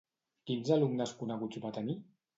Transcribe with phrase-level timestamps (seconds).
[0.49, 2.01] Quins alumnes coneguts va tenir?